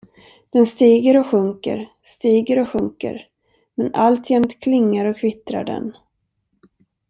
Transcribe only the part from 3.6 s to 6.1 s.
men alltjämt klingar och kvittrar den.